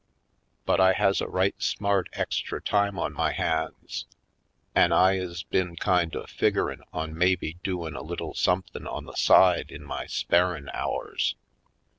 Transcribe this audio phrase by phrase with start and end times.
[0.65, 4.07] But I has a right smart ex tra time on my hands
[4.73, 9.13] an' I is been kind of figgerin' on mebbe doin' a little somethin' on the
[9.13, 11.35] side in my sparin' hours.